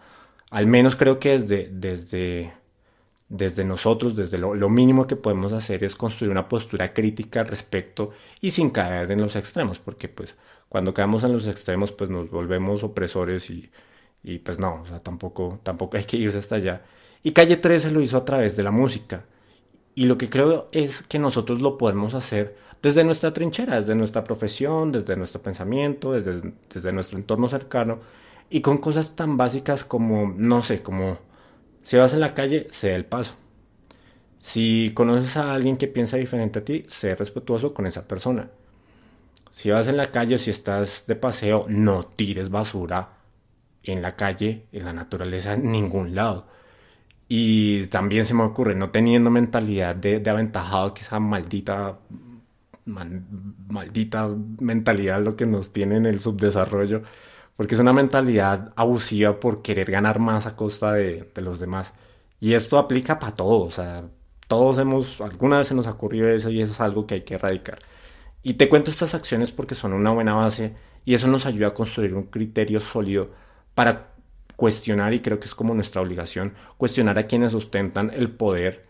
Al 0.51 0.67
menos 0.67 0.95
creo 0.95 1.19
que 1.19 1.39
desde, 1.39 1.69
desde, 1.71 2.53
desde 3.29 3.63
nosotros, 3.65 4.15
desde 4.15 4.37
lo, 4.37 4.53
lo 4.55 4.69
mínimo 4.69 5.07
que 5.07 5.15
podemos 5.15 5.53
hacer 5.53 5.83
es 5.83 5.95
construir 5.95 6.31
una 6.31 6.49
postura 6.49 6.93
crítica 6.93 7.41
al 7.41 7.47
respecto 7.47 8.11
y 8.41 8.51
sin 8.51 8.69
caer 8.69 9.11
en 9.11 9.21
los 9.21 9.35
extremos, 9.35 9.79
porque 9.79 10.07
pues 10.09 10.35
cuando 10.69 10.93
caemos 10.93 11.23
en 11.23 11.33
los 11.33 11.47
extremos, 11.47 11.91
pues 11.91 12.09
nos 12.09 12.29
volvemos 12.29 12.83
opresores 12.83 13.49
y, 13.49 13.71
y 14.23 14.39
pues 14.39 14.59
no, 14.59 14.81
o 14.83 14.85
sea, 14.87 15.01
tampoco, 15.01 15.59
tampoco 15.63 15.97
hay 15.99 16.03
que 16.05 16.17
irse 16.17 16.37
hasta 16.37 16.55
allá. 16.57 16.83
Y 17.23 17.31
Calle 17.31 17.57
13 17.57 17.91
lo 17.91 18.01
hizo 18.01 18.17
a 18.17 18.25
través 18.25 18.57
de 18.57 18.63
la 18.63 18.71
música. 18.71 19.25
Y 19.95 20.05
lo 20.05 20.17
que 20.17 20.29
creo 20.29 20.67
es 20.71 21.03
que 21.03 21.19
nosotros 21.19 21.61
lo 21.61 21.77
podemos 21.77 22.13
hacer 22.13 22.55
desde 22.81 23.05
nuestra 23.05 23.33
trinchera, 23.33 23.79
desde 23.79 23.95
nuestra 23.95 24.25
profesión, 24.25 24.91
desde 24.91 25.15
nuestro 25.15 25.41
pensamiento, 25.41 26.11
desde, 26.11 26.91
nuestro 26.91 27.17
entorno 27.17 27.47
cercano 27.47 27.99
y 28.49 28.59
con 28.59 28.79
cosas 28.79 29.15
tan 29.15 29.37
básicas 29.37 29.85
como, 29.85 30.33
no 30.35 30.61
sé, 30.63 30.83
como 30.83 31.17
si 31.81 31.95
vas 31.95 32.13
en 32.13 32.19
la 32.19 32.33
calle, 32.33 32.67
sé 32.71 32.93
el 32.93 33.05
paso. 33.05 33.35
Si 34.37 34.91
conoces 34.93 35.37
a 35.37 35.53
alguien 35.53 35.77
que 35.77 35.87
piensa 35.87 36.17
diferente 36.17 36.59
a 36.59 36.65
ti, 36.65 36.85
sé 36.89 37.15
respetuoso 37.15 37.73
con 37.73 37.87
esa 37.87 38.05
persona. 38.05 38.49
Si 39.51 39.69
vas 39.69 39.87
en 39.87 39.95
la 39.95 40.11
calle 40.11 40.35
o 40.35 40.37
si 40.37 40.49
estás 40.49 41.05
de 41.07 41.15
paseo, 41.15 41.65
no 41.69 42.03
tires 42.03 42.49
basura 42.49 43.13
en 43.83 44.01
la 44.01 44.17
calle, 44.17 44.65
en 44.73 44.83
la 44.83 44.91
naturaleza, 44.91 45.53
en 45.53 45.71
ningún 45.71 46.15
lado. 46.15 46.47
Y 47.27 47.87
también 47.87 48.25
se 48.25 48.33
me 48.33 48.43
ocurre, 48.43 48.75
no 48.75 48.91
teniendo 48.91 49.29
mentalidad 49.31 49.95
de, 49.95 50.19
de 50.19 50.29
aventajado, 50.29 50.93
que 50.93 51.01
esa 51.01 51.19
maldita, 51.19 51.97
maldita 52.85 54.29
mentalidad 54.61 55.23
lo 55.23 55.35
que 55.35 55.45
nos 55.45 55.71
tiene 55.73 55.97
en 55.97 56.05
el 56.05 56.19
subdesarrollo, 56.19 57.01
porque 57.55 57.75
es 57.75 57.81
una 57.81 57.93
mentalidad 57.93 58.73
abusiva 58.75 59.39
por 59.39 59.61
querer 59.61 59.91
ganar 59.91 60.19
más 60.19 60.45
a 60.47 60.55
costa 60.55 60.93
de, 60.93 61.31
los 61.37 61.59
demás. 61.59 61.93
Y 62.39 62.53
esto 62.53 62.77
aplica 62.77 63.19
para 63.19 63.35
todos, 63.35 63.67
o 63.67 63.71
sea, 63.71 64.03
todos 64.47 64.77
hemos, 64.77 65.21
alguna 65.21 65.59
vez 65.59 65.69
se 65.69 65.75
nos 65.75 65.87
ha 65.87 65.91
ocurrido 65.91 66.27
eso 66.29 66.49
y 66.49 66.61
eso 66.61 66.73
es 66.73 66.81
algo 66.81 67.07
que 67.07 67.15
hay 67.15 67.21
que 67.21 67.35
erradicar. 67.35 67.79
Y 68.43 68.55
te 68.55 68.69
cuento 68.69 68.91
estas 68.91 69.15
acciones 69.15 69.51
porque 69.51 69.75
son 69.75 69.93
una 69.93 70.11
buena 70.11 70.33
base 70.33 70.75
y 71.05 71.13
eso 71.13 71.27
nos 71.27 71.45
ayuda 71.45 71.67
a 71.69 71.73
construir 71.73 72.13
un 72.13 72.23
criterio 72.23 72.79
sólido 72.79 73.31
para 73.75 74.12
cuestionar, 74.55 75.13
y 75.13 75.21
creo 75.21 75.39
que 75.39 75.45
es 75.45 75.55
como 75.55 75.73
nuestra 75.73 76.01
obligación, 76.01 76.53
cuestionar 76.77 77.19
a 77.19 77.27
quienes 77.27 77.53
ostentan 77.53 78.11
el 78.13 78.31
poder 78.31 78.83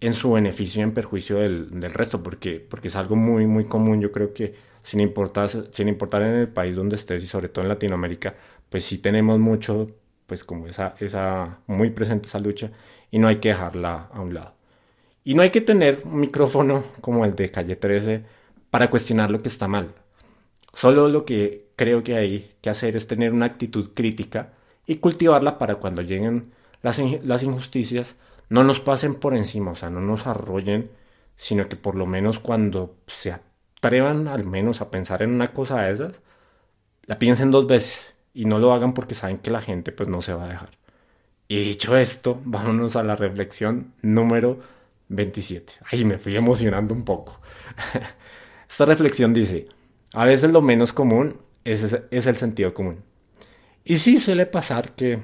en 0.00 0.14
su 0.14 0.32
beneficio 0.32 0.80
y 0.80 0.82
en 0.84 0.94
perjuicio 0.94 1.38
del, 1.38 1.80
del 1.80 1.92
resto, 1.92 2.22
porque, 2.22 2.58
porque 2.60 2.88
es 2.88 2.96
algo 2.96 3.16
muy, 3.16 3.46
muy 3.46 3.64
común. 3.64 4.00
Yo 4.00 4.10
creo 4.10 4.34
que 4.34 4.54
sin 4.82 5.00
importar, 5.00 5.48
sin 5.48 5.88
importar 5.88 6.22
en 6.22 6.34
el 6.34 6.48
país 6.48 6.74
donde 6.74 6.96
estés 6.96 7.22
y 7.22 7.26
sobre 7.26 7.48
todo 7.48 7.64
en 7.64 7.68
Latinoamérica, 7.68 8.34
pues 8.68 8.84
sí 8.84 8.98
tenemos 8.98 9.38
mucho, 9.38 9.86
pues 10.26 10.44
como 10.44 10.66
esa, 10.66 10.94
esa 10.98 11.60
muy 11.66 11.90
presente 11.90 12.26
esa 12.28 12.38
lucha 12.38 12.70
y 13.10 13.18
no 13.18 13.28
hay 13.28 13.36
que 13.36 13.50
dejarla 13.50 14.08
a 14.12 14.20
un 14.20 14.34
lado. 14.34 14.54
Y 15.24 15.34
no 15.34 15.42
hay 15.42 15.50
que 15.50 15.60
tener 15.60 16.02
un 16.04 16.20
micrófono 16.20 16.84
como 17.00 17.24
el 17.24 17.36
de 17.36 17.50
Calle 17.50 17.76
13 17.76 18.24
para 18.70 18.90
cuestionar 18.90 19.30
lo 19.30 19.40
que 19.40 19.48
está 19.48 19.68
mal. 19.68 19.94
Solo 20.72 21.08
lo 21.08 21.24
que 21.24 21.68
creo 21.76 22.02
que 22.02 22.16
hay 22.16 22.54
que 22.60 22.70
hacer 22.70 22.96
es 22.96 23.06
tener 23.06 23.32
una 23.32 23.46
actitud 23.46 23.90
crítica 23.94 24.54
y 24.86 24.96
cultivarla 24.96 25.58
para 25.58 25.76
cuando 25.76 26.02
lleguen 26.02 26.52
las, 26.82 27.00
las 27.24 27.42
injusticias 27.42 28.16
no 28.48 28.64
nos 28.64 28.80
pasen 28.80 29.14
por 29.14 29.34
encima, 29.34 29.70
o 29.70 29.74
sea, 29.74 29.90
no 29.90 30.00
nos 30.00 30.26
arrollen, 30.26 30.90
sino 31.36 31.68
que 31.68 31.76
por 31.76 31.94
lo 31.94 32.06
menos 32.06 32.38
cuando 32.38 32.96
se 33.06 33.32
atrevan 33.32 34.28
al 34.28 34.44
menos 34.44 34.80
a 34.80 34.90
pensar 34.90 35.22
en 35.22 35.30
una 35.30 35.52
cosa 35.52 35.82
de 35.82 35.92
esas, 35.92 36.20
la 37.04 37.18
piensen 37.18 37.50
dos 37.50 37.66
veces 37.66 38.12
y 38.34 38.44
no 38.44 38.58
lo 38.58 38.72
hagan 38.72 38.94
porque 38.94 39.14
saben 39.14 39.38
que 39.38 39.50
la 39.50 39.60
gente 39.60 39.92
pues 39.92 40.08
no 40.08 40.22
se 40.22 40.34
va 40.34 40.44
a 40.44 40.48
dejar. 40.48 40.70
Y 41.48 41.60
dicho 41.64 41.96
esto, 41.96 42.40
vámonos 42.44 42.96
a 42.96 43.02
la 43.02 43.16
reflexión 43.16 43.94
número 44.02 44.60
27. 45.08 45.72
Ay, 45.90 46.04
me 46.04 46.18
fui 46.18 46.36
emocionando 46.36 46.94
un 46.94 47.04
poco. 47.04 47.38
Esta 48.68 48.84
reflexión 48.84 49.34
dice, 49.34 49.68
a 50.12 50.24
veces 50.24 50.50
lo 50.50 50.62
menos 50.62 50.92
común 50.92 51.36
es, 51.64 51.82
es 52.10 52.26
el 52.26 52.36
sentido 52.36 52.74
común. 52.74 53.02
Y 53.84 53.96
sí 53.96 54.18
suele 54.18 54.46
pasar 54.46 54.92
que, 54.92 55.20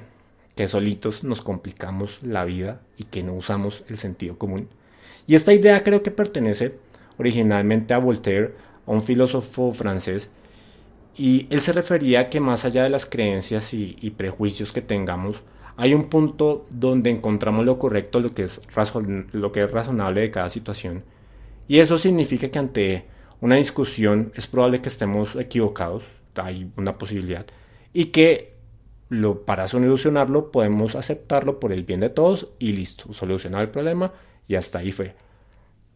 que 0.55 0.67
solitos 0.67 1.23
nos 1.23 1.41
complicamos 1.41 2.19
la 2.21 2.43
vida 2.45 2.81
y 2.97 3.05
que 3.05 3.23
no 3.23 3.33
usamos 3.33 3.83
el 3.87 3.97
sentido 3.97 4.37
común. 4.37 4.67
Y 5.27 5.35
esta 5.35 5.53
idea 5.53 5.83
creo 5.83 6.03
que 6.03 6.11
pertenece 6.11 6.75
originalmente 7.17 7.93
a 7.93 7.99
Voltaire, 7.99 8.55
a 8.85 8.91
un 8.91 9.01
filósofo 9.01 9.71
francés, 9.73 10.29
y 11.15 11.47
él 11.49 11.61
se 11.61 11.73
refería 11.73 12.21
a 12.21 12.29
que 12.29 12.39
más 12.39 12.65
allá 12.65 12.83
de 12.83 12.89
las 12.89 13.05
creencias 13.05 13.73
y, 13.73 14.13
prejuicios 14.15 14.71
que 14.71 14.81
tengamos, 14.81 15.43
hay 15.75 15.93
un 15.93 16.09
punto 16.09 16.65
donde 16.69 17.09
encontramos 17.09 17.65
lo 17.65 17.77
correcto, 17.77 18.19
lo 18.21 18.33
que, 18.33 18.43
es 18.43 18.61
lo 19.33 19.51
que 19.51 19.63
es 19.63 19.71
razonable 19.71 20.21
de 20.21 20.31
cada 20.31 20.49
situación. 20.49 21.03
Y 21.67 21.79
eso 21.79 21.97
significa 21.97 22.49
que 22.49 22.59
ante 22.59 23.05
una 23.41 23.55
discusión 23.55 24.31
es 24.35 24.47
probable 24.47 24.81
que 24.81 24.89
estemos 24.89 25.35
equivocados, 25.35 26.03
hay 26.35 26.71
una 26.77 26.97
posibilidad, 26.97 27.45
y 27.93 28.05
que 28.05 28.57
lo, 29.09 29.41
para 29.45 29.67
solucionarlo 29.67 30.51
podemos 30.51 30.95
aceptarlo 30.95 31.59
por 31.59 31.71
el 31.71 31.83
bien 31.83 31.99
de 31.99 32.09
todos 32.09 32.49
y 32.59 32.73
listo, 32.73 33.11
solucionar 33.13 33.61
el 33.61 33.69
problema 33.69 34.13
y 34.47 34.55
hasta 34.55 34.79
ahí 34.79 34.91
fue. 34.91 35.15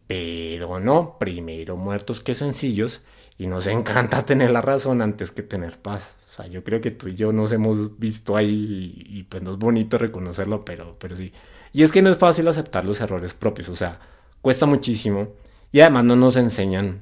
Pero 0.08 0.80
no, 0.80 1.18
primero 1.20 1.78
muertos 1.78 2.22
que 2.22 2.34
sencillos 2.34 3.02
y 3.38 3.48
nos 3.48 3.68
encanta 3.68 4.26
tener 4.26 4.52
la 4.52 4.62
razón 4.62 5.02
antes 5.02 5.32
que 5.32 5.44
tener 5.44 5.80
paz. 5.80 6.16
O 6.30 6.32
sea, 6.36 6.48
yo 6.48 6.64
creo 6.64 6.82
que 6.82 6.92
tú 6.92 7.10
y 7.10 7.16
yo 7.16 7.32
nos 7.32 7.52
hemos 7.52 8.00
visto 8.00 8.36
ahí 8.36 8.94
y, 9.08 9.24
pues 9.24 9.44
no 9.44 9.54
es 9.54 9.60
bonito 9.60 9.98
reconocerlo, 9.98 10.66
pero, 10.66 10.98
pero 11.00 11.16
sí. 11.16 11.32
Y 11.72 11.84
es 11.84 11.92
que 11.92 12.02
no 12.02 12.10
es 12.10 12.18
fácil 12.18 12.48
aceptar 12.48 12.86
los 12.86 13.02
errores 13.02 13.34
propios, 13.34 13.70
o 13.70 13.76
sea, 13.76 14.00
cuesta 14.42 14.66
muchísimo 14.66 15.30
y 15.72 15.82
además 15.82 16.06
no 16.06 16.16
nos 16.16 16.36
enseñan, 16.36 17.02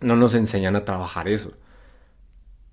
no 0.00 0.16
nos 0.16 0.34
enseñan 0.34 0.76
a 0.76 0.84
trabajar 0.84 1.28
eso. 1.28 1.52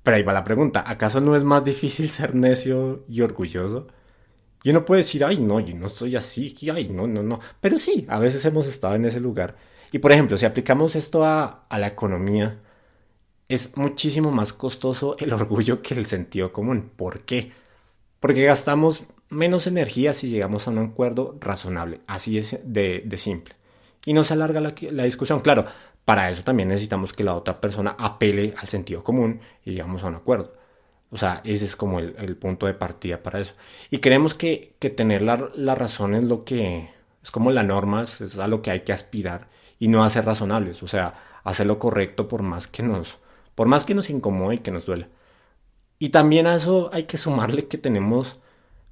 Pero 0.04 0.18
ahí 0.18 0.24
va 0.24 0.34
la 0.34 0.44
pregunta, 0.44 0.84
¿acaso 0.86 1.22
no 1.22 1.36
es 1.36 1.44
más 1.44 1.64
difícil 1.64 2.10
ser 2.12 2.36
necio 2.36 3.06
y 3.08 3.22
orgulloso? 3.22 3.88
Y 4.64 4.70
uno 4.70 4.86
puede 4.86 5.00
decir, 5.00 5.24
ay, 5.26 5.38
no, 5.38 5.60
yo 5.60 5.76
no 5.76 5.90
soy 5.90 6.16
así, 6.16 6.56
ay, 6.74 6.90
no, 6.90 7.06
no, 7.06 7.22
no. 7.22 7.40
Pero 7.60 7.78
sí, 7.78 8.06
a 8.10 8.18
veces 8.18 8.46
hemos 8.46 8.66
estado 8.66 8.96
en 8.96 9.06
ese 9.06 9.20
lugar. 9.20 9.56
Y 9.92 10.00
por 10.00 10.12
ejemplo, 10.12 10.38
si 10.38 10.46
aplicamos 10.46 10.96
esto 10.96 11.26
a, 11.26 11.68
la 11.70 11.88
economía, 11.88 12.62
es 13.50 13.78
muchísimo 13.78 14.32
más 14.32 14.54
costoso 14.54 15.18
el 15.20 15.34
orgullo 15.34 15.82
que 15.82 15.94
el 15.94 16.06
sentido 16.06 16.54
común. 16.54 16.92
¿Por 16.96 17.22
qué? 17.22 17.52
Porque 18.22 18.46
gastamos 18.46 19.04
menos 19.30 19.68
energía 19.68 20.14
si 20.14 20.30
llegamos 20.30 20.68
a 20.68 20.72
un 20.72 20.80
acuerdo 20.80 21.38
razonable. 21.42 22.00
Así 22.08 22.38
es 22.38 22.58
de, 22.64 23.04
simple. 23.18 23.56
Y 24.06 24.14
no 24.14 24.24
se 24.24 24.34
alarga 24.34 24.62
la, 24.62 24.74
la, 24.92 25.04
discusión. 25.04 25.42
Claro, 25.42 25.66
para 26.06 26.30
eso 26.30 26.44
también 26.44 26.70
necesitamos 26.70 27.14
que 27.14 27.24
la 27.24 27.36
otra 27.36 27.62
persona 27.62 27.96
apele 27.98 28.54
al 28.58 28.68
sentido 28.68 29.04
común 29.04 29.42
y 29.64 29.72
llegamos 29.72 30.04
a 30.04 30.08
un 30.08 30.16
acuerdo. 30.16 30.54
O 31.12 31.18
sea, 31.18 31.42
ese 31.44 31.66
es 31.66 31.76
como 31.76 32.00
el, 32.00 32.36
punto 32.38 32.66
de 32.66 32.74
partida 32.74 33.22
para 33.22 33.40
eso. 33.40 33.54
Y 33.92 34.00
creemos 34.00 34.34
que, 34.34 34.76
tener 34.98 35.22
la, 35.22 35.76
razón 35.76 36.16
es 36.16 36.24
lo 36.24 36.44
que 36.44 36.90
es 37.22 37.32
como 37.32 37.52
la 37.52 37.64
norma, 37.64 38.04
es 38.04 38.38
a 38.38 38.48
lo 38.48 38.62
que 38.62 38.72
hay 38.72 38.82
que 38.82 38.94
aspirar 38.94 39.48
y 39.80 39.90
no 39.90 40.04
hacer 40.04 40.26
razonables. 40.26 40.82
O 40.82 40.88
sea, 40.88 41.14
hacer 41.44 41.68
lo 41.68 41.80
correcto 41.80 42.28
por 42.28 42.42
más 42.42 42.68
que 42.68 42.84
nos, 42.84 43.20
por 43.56 43.68
más 43.68 43.86
que 43.86 43.94
nos 43.94 44.10
incomode 44.10 44.56
y 44.56 44.60
que 44.60 44.72
nos 44.72 44.88
duela. 44.88 45.08
Y 46.00 46.10
también 46.10 46.48
a 46.48 46.56
eso 46.56 46.90
hay 46.92 47.04
que 47.04 47.18
sumarle 47.18 47.68
que 47.68 47.78
tenemos 47.78 48.38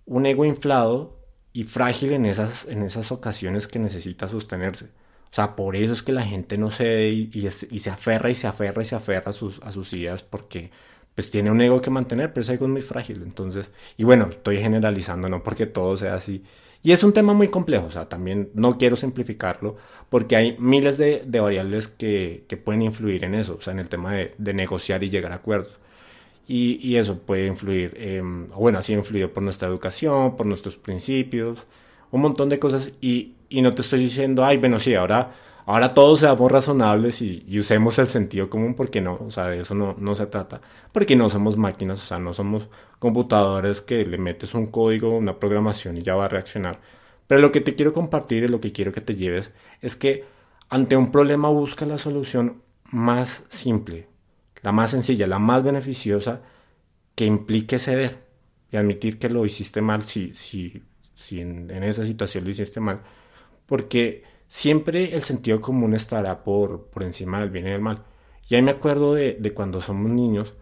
un 0.06 0.26
ego 0.26 0.46
inflado 0.46 1.18
y 1.54 1.64
frágil 1.64 2.14
en 2.14 2.26
esas, 2.26 2.66
en 2.66 2.84
esas 2.84 3.12
ocasiones 3.12 3.68
que 3.68 3.80
necesita 3.80 4.28
sostenerse. 4.28 4.90
O 5.32 5.34
sea, 5.34 5.56
por 5.56 5.78
eso 5.78 5.94
es 5.94 6.04
que 6.04 6.12
la 6.12 6.24
gente 6.24 6.58
no 6.58 6.72
se 6.72 7.10
y, 7.10 7.32
y, 7.34 7.80
se 7.80 7.90
aferra 7.90 8.30
y 8.30 8.36
se 8.36 8.48
aferra 8.48 8.82
y 8.82 8.86
se 8.86 8.96
aferra 8.96 9.32
a 9.32 9.34
sus, 9.34 9.94
ideas 9.94 10.24
porque 10.24 10.72
pues 11.16 11.32
tiene 11.32 11.50
un 11.50 11.62
ego 11.62 11.82
que 11.82 11.90
mantener, 11.90 12.34
pero 12.34 12.42
ese 12.42 12.56
ego 12.56 12.66
es 12.66 12.72
muy 12.72 12.82
frágil. 12.82 13.22
Entonces, 13.24 13.72
y 13.98 14.04
bueno, 14.04 14.28
estoy 14.30 14.58
generalizando, 14.58 15.30
no 15.30 15.42
porque 15.42 15.68
todo 15.68 15.96
sea 15.96 16.16
así. 16.16 16.44
Y 16.84 16.92
es 16.92 17.04
un 17.04 17.14
tema 17.14 17.34
muy 17.34 17.48
complejo, 17.48 17.88
o 17.88 17.92
sea, 17.92 18.10
también 18.10 18.50
no 18.56 18.78
quiero 18.78 18.96
simplificarlo 18.96 19.78
porque 20.10 20.36
hay 20.36 20.58
miles 20.60 20.98
de, 20.98 21.24
variables 21.26 21.88
que, 21.88 22.46
pueden 22.66 22.82
influir 22.82 23.24
en 23.24 23.36
eso, 23.36 23.58
o 23.60 23.62
sea, 23.62 23.72
en 23.74 23.80
el 23.80 23.88
tema 23.90 24.14
de, 24.14 24.54
negociar 24.54 25.04
y 25.04 25.10
llegar 25.10 25.32
a 25.32 25.36
acuerdos. 25.36 25.80
Y, 26.48 26.96
eso 26.98 27.20
puede 27.20 27.48
influir, 27.48 27.94
eh, 27.98 28.22
bueno, 28.56 28.80
así 28.80 28.94
influido 28.94 29.32
por 29.32 29.44
nuestra 29.44 29.70
educación, 29.70 30.36
por 30.36 30.46
nuestros 30.46 30.76
principios, 30.78 31.66
un 32.12 32.22
montón 32.22 32.50
de 32.50 32.60
cosas. 32.60 32.92
Y, 33.00 33.36
y 33.52 33.62
no 33.62 33.74
te 33.76 33.82
estoy 33.82 34.00
diciendo, 34.00 34.44
ay, 34.44 34.58
bueno, 34.58 34.80
sí, 34.80 34.96
ahora 34.96 35.32
Ahora 35.66 35.94
todos 35.94 36.20
seamos 36.22 36.52
razonables 36.52 37.22
y, 37.22 37.46
usemos 37.58 37.98
el 38.00 38.08
sentido 38.08 38.50
común 38.50 38.74
porque 38.74 39.02
no, 39.02 39.16
o 39.16 39.32
sea, 39.32 39.46
de 39.48 39.60
eso 39.60 39.76
no, 39.76 39.96
no 39.98 40.16
se 40.16 40.26
trata. 40.28 40.62
Porque 40.92 41.16
no 41.16 41.30
somos 41.30 41.58
máquinas, 41.58 42.04
o 42.04 42.06
sea, 42.06 42.20
no 42.20 42.34
somos 42.34 42.68
computadores 43.00 43.82
que 43.82 44.06
le 44.06 44.18
metes 44.18 44.54
un 44.54 44.68
código, 44.68 45.16
una 45.16 45.40
programación 45.40 45.98
y 45.98 46.04
ya 46.04 46.16
va 46.16 46.26
a 46.26 46.30
reaccionar. 46.30 46.82
Pero 47.28 47.42
lo 47.42 47.52
que 47.52 47.62
te 47.62 47.76
quiero 47.76 47.94
compartir 47.94 48.44
y 48.44 48.48
lo 48.48 48.60
que 48.60 48.72
quiero 48.72 48.92
que 48.92 49.02
te 49.02 49.16
lleves 49.16 49.52
es 49.82 49.96
que 49.96 50.26
ante 50.70 50.98
un 50.98 51.12
problema 51.12 51.50
busca 51.50 51.86
la 51.86 51.98
solución 51.98 52.64
más 52.86 53.46
simple, 53.50 54.08
la 54.64 54.72
más 54.72 54.92
sencilla, 54.92 55.28
la 55.28 55.40
más 55.40 55.64
beneficiosa 55.64 56.42
que 57.16 57.26
implique 57.26 57.80
ceder 57.80 58.26
y 58.72 58.78
admitir 58.78 59.20
que 59.20 59.30
lo 59.30 59.46
hiciste 59.46 59.82
mal 59.82 60.04
si, 60.04 60.34
si, 60.34 60.84
si 61.14 61.40
en, 61.42 61.70
en 61.72 61.84
esa 61.84 62.06
situación 62.06 62.44
lo 62.46 62.50
hiciste 62.50 62.80
mal. 62.80 63.02
Porque 63.72 64.24
siempre 64.50 65.16
el 65.16 65.24
sentido 65.24 65.62
común 65.62 65.94
estará 65.94 66.44
por, 66.44 66.88
por 66.88 67.04
encima 67.04 67.40
del 67.40 67.52
bien 67.52 67.68
y 67.68 67.70
del 67.70 67.80
mal. 67.80 68.04
Y 68.50 68.56
ahí 68.56 68.62
me 68.62 68.72
acuerdo 68.72 69.14
de, 69.14 69.38
de, 69.40 69.54
cuando 69.54 69.80
somos 69.80 70.12
niños 70.12 70.56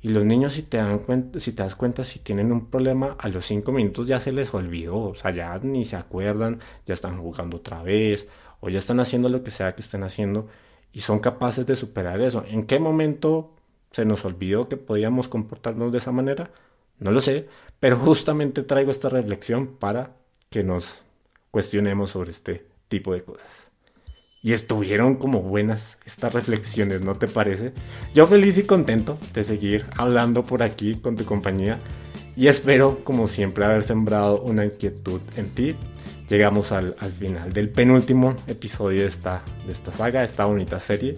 y 0.00 0.08
los 0.08 0.24
niños 0.24 0.54
si 0.54 0.64
te, 0.64 0.78
dan 0.78 0.98
cuenta, 0.98 1.38
si 1.38 1.52
te 1.52 1.62
das 1.62 1.76
cuenta 1.76 2.02
si 2.02 2.18
tienen 2.18 2.50
un 2.50 2.68
problema 2.68 3.14
a 3.16 3.28
los 3.28 3.46
cinco 3.46 3.70
minutos 3.70 4.08
ya 4.08 4.18
se 4.18 4.32
les 4.32 4.52
olvidó, 4.52 4.96
o 5.10 5.14
sea, 5.14 5.30
ya 5.30 5.56
ni 5.62 5.84
se 5.84 5.94
acuerdan, 5.94 6.58
ya 6.84 6.94
están 6.94 7.16
jugando 7.18 7.58
otra 7.58 7.80
vez 7.84 8.26
o 8.58 8.68
ya 8.70 8.80
están 8.80 8.98
haciendo 8.98 9.28
lo 9.28 9.44
que 9.44 9.52
sea 9.52 9.76
que 9.76 9.82
estén 9.82 10.02
haciendo 10.02 10.48
y 10.92 10.98
son 11.02 11.20
capaces 11.20 11.64
de 11.64 11.76
superar 11.76 12.20
eso. 12.20 12.44
¿En 12.48 12.66
qué 12.66 12.80
momento 12.80 13.54
se 13.92 14.04
nos 14.04 14.24
olvidó 14.24 14.68
que 14.68 14.76
podíamos 14.76 15.28
comportarnos 15.28 15.92
de 15.92 15.98
esa 15.98 16.10
manera? 16.10 16.50
No 16.98 17.12
lo 17.12 17.20
sé, 17.20 17.48
pero 17.78 17.96
justamente 17.98 18.64
traigo 18.64 18.90
esta 18.90 19.10
reflexión 19.10 19.76
para 19.76 20.16
que 20.50 20.64
nos 20.64 21.04
cuestionemos 21.52 22.10
sobre 22.10 22.30
este 22.30 22.66
tipo 22.88 23.12
de 23.12 23.22
cosas. 23.22 23.68
Y 24.42 24.54
estuvieron 24.54 25.14
como 25.14 25.40
buenas 25.40 25.98
estas 26.04 26.34
reflexiones, 26.34 27.02
¿no 27.02 27.14
te 27.14 27.28
parece? 27.28 27.72
Yo 28.12 28.26
feliz 28.26 28.58
y 28.58 28.64
contento 28.64 29.16
de 29.32 29.44
seguir 29.44 29.86
hablando 29.96 30.42
por 30.42 30.64
aquí 30.64 30.96
con 30.96 31.14
tu 31.14 31.24
compañía. 31.24 31.78
y 32.34 32.48
espero, 32.48 33.04
como 33.04 33.26
siempre, 33.26 33.64
haber 33.64 33.82
sembrado 33.82 34.40
una 34.40 34.64
inquietud 34.64 35.20
en 35.36 35.50
ti. 35.50 35.76
Llegamos 36.28 36.72
al, 36.72 36.94
final 37.18 37.52
del 37.52 37.68
penúltimo 37.68 38.34
episodio 38.46 39.02
de 39.02 39.08
esta, 39.08 39.42
de 39.66 39.72
esta 39.72 39.92
saga, 39.92 40.20
de 40.20 40.26
esta 40.26 40.46
bonita 40.46 40.80
serie. 40.80 41.14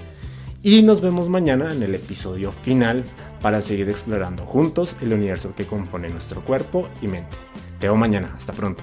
Y 0.61 0.83
nos 0.83 1.01
vemos 1.01 1.29
mañana 1.29 1.73
en 1.73 1.83
el 1.85 1.95
episodio 1.95 2.51
final 2.51 3.05
para 3.41 3.63
seguir 3.63 3.89
explorando 3.89 4.45
juntos 4.45 4.97
el 5.01 5.13
universo 5.13 5.55
que 5.55 5.67
compone 5.67 6.09
nuestro 6.09 6.45
cuerpo 6.45 6.89
y 7.01 7.07
mente. 7.07 7.37
Te 7.79 7.87
veo 7.87 7.97
mañana. 7.97 8.35
Hasta 8.37 8.53
pronto. 8.53 8.83